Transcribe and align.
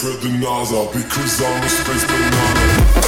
for 0.00 0.08
the 0.08 0.28
NASA 0.28 0.92
because 0.92 1.42
I'm 1.42 1.62
a 1.62 1.68
space 1.70 2.04
banana. 2.04 3.05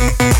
Mm-mm. 0.00 0.39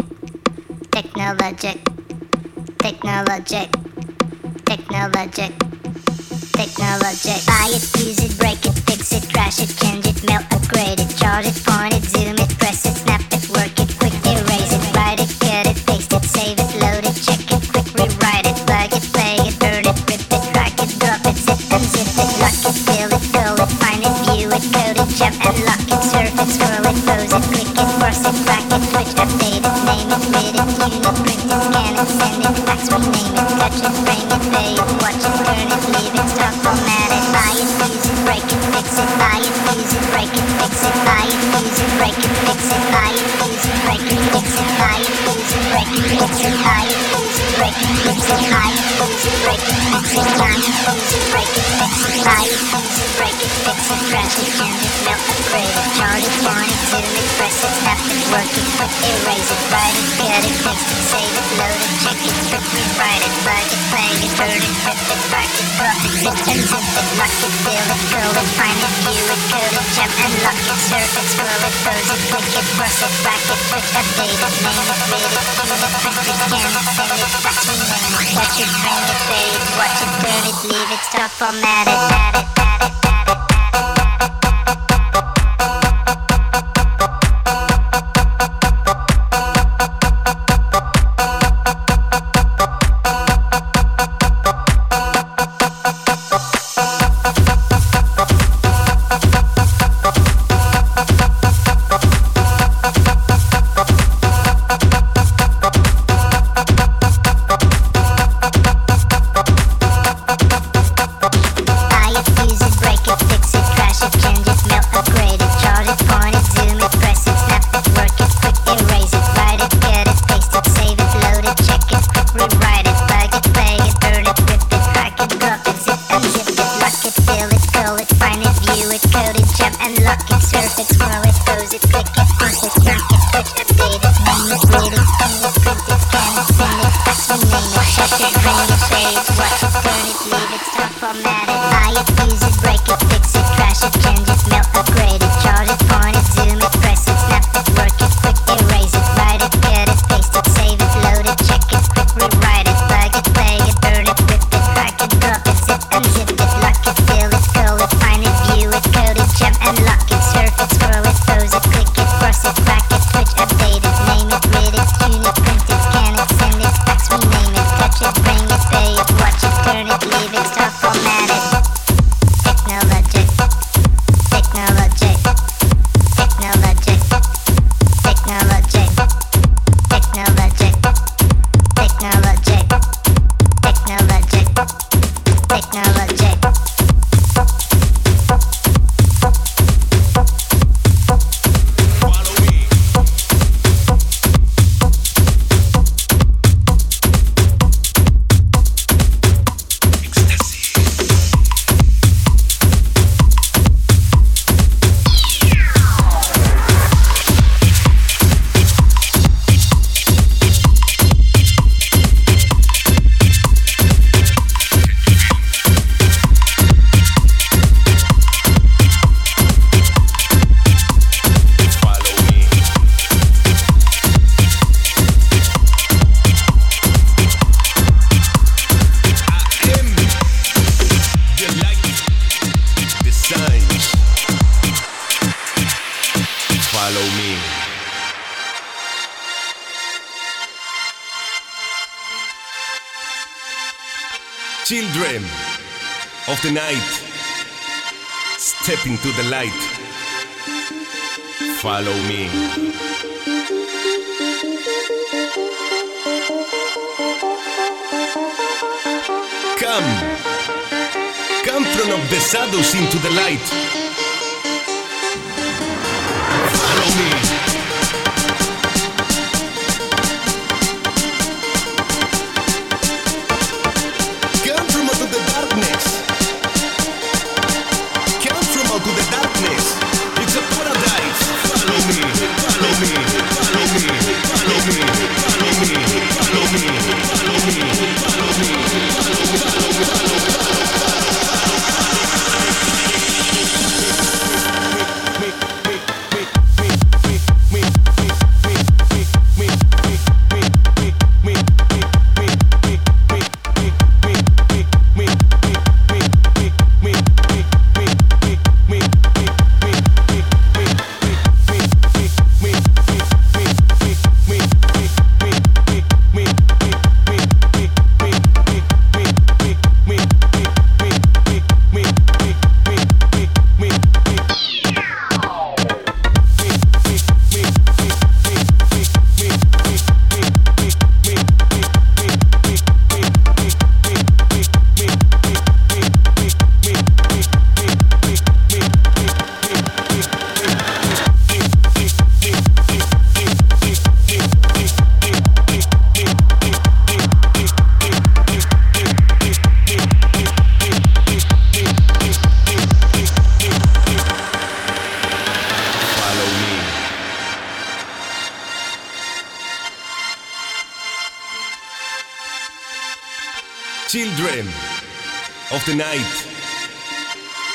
night. 365.81 366.15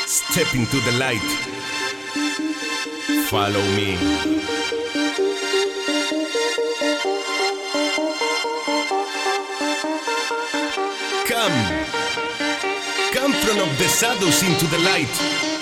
Step 0.07 0.53
into 0.57 0.81
the 0.81 0.93
light. 0.98 1.28
Follow 3.31 3.62
me. 3.78 3.97
Come. 11.28 11.57
Come 13.15 13.32
from 13.44 13.59
the 13.78 13.89
shadows 13.89 14.43
into 14.43 14.66
the 14.66 14.78
light. 14.78 15.56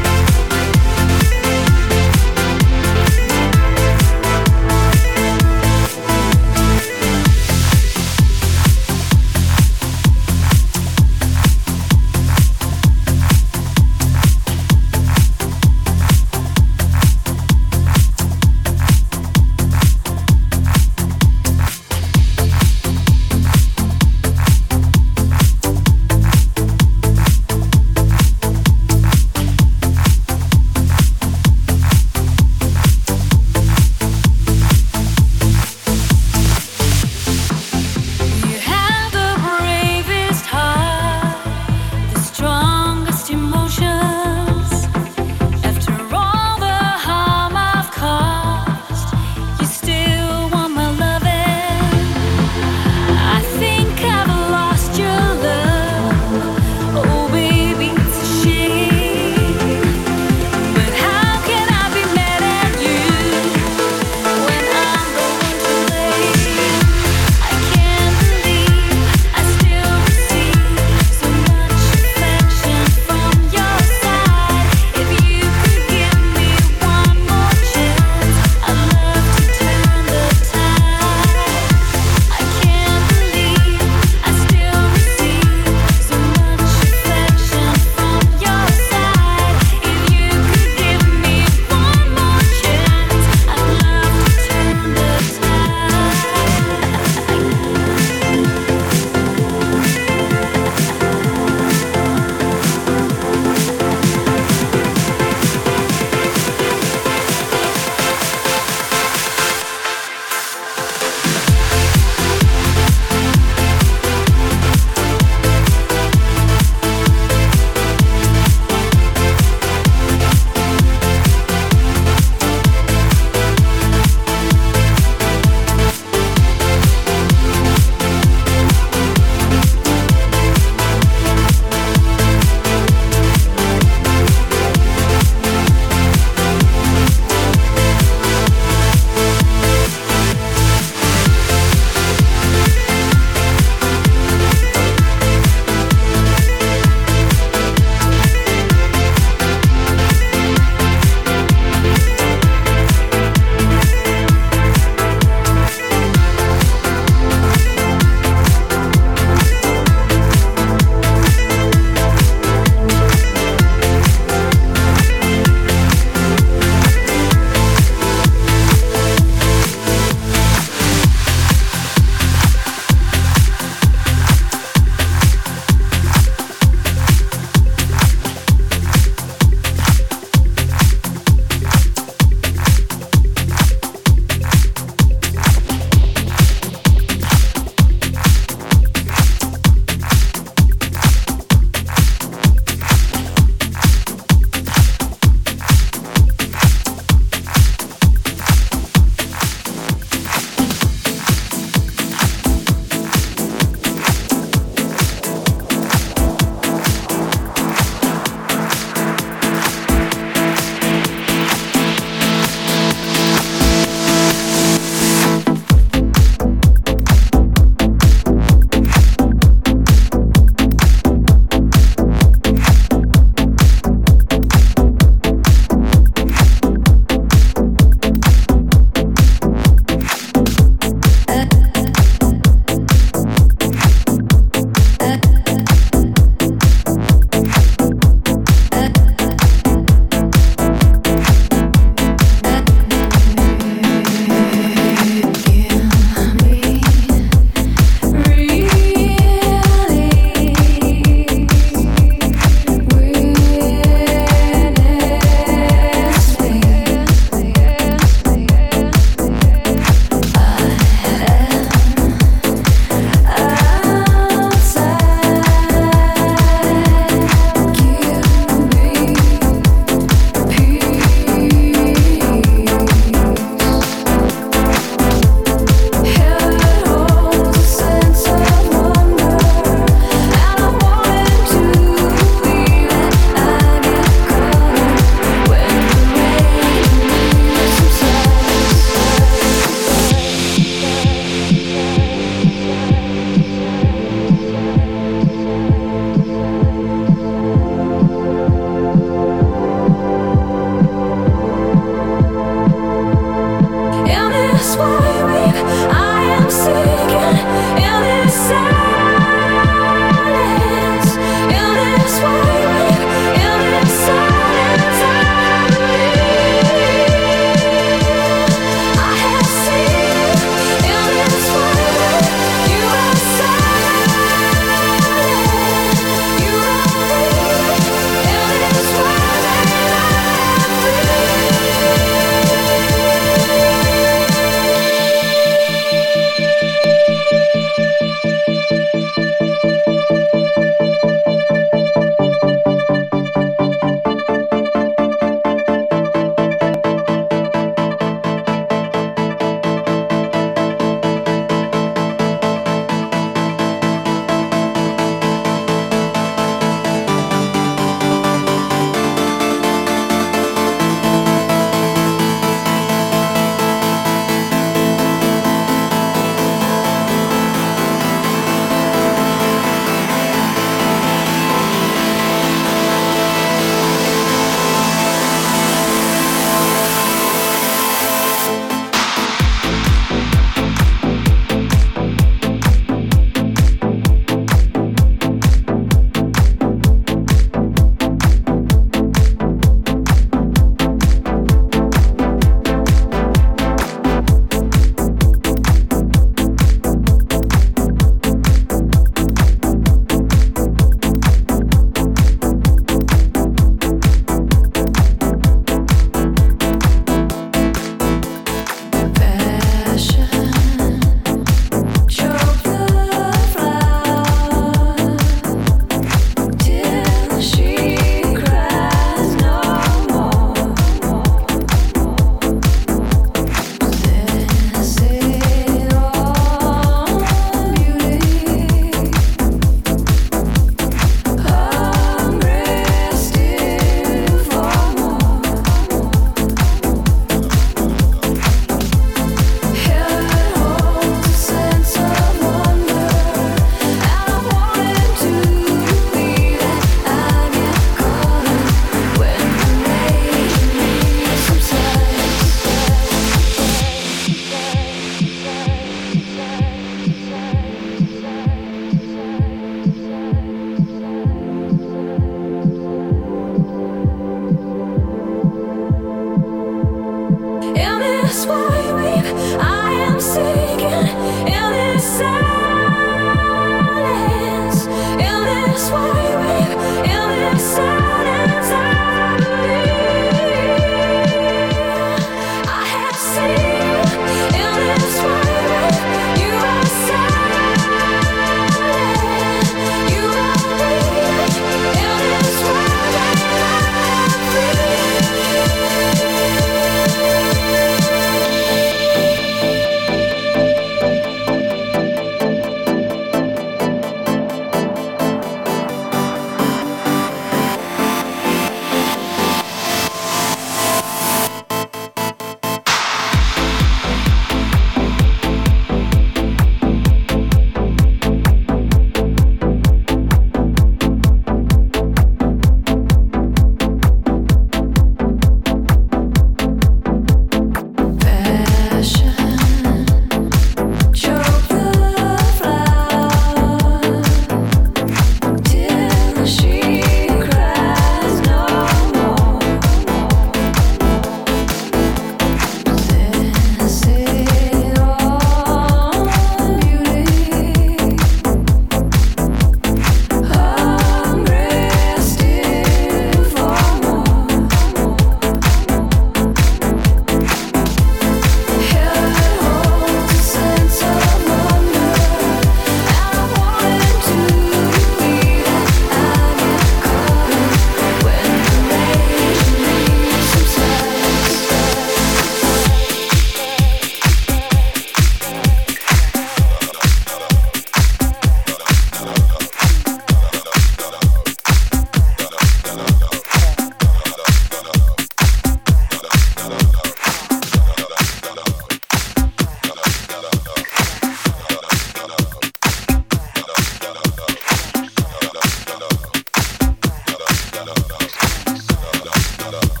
I 599.73 600.00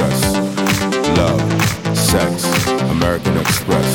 Express. 0.00 0.34
Love, 1.18 1.96
sex, 1.96 2.44
American 2.90 3.36
Express. 3.36 3.94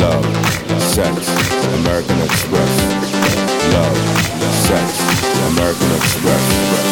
Love, 0.00 0.24
sex, 0.80 1.28
American 1.80 2.18
Express. 2.22 2.72
Love, 3.74 3.96
sex, 4.66 5.00
American 5.52 5.90
Express. 5.96 6.91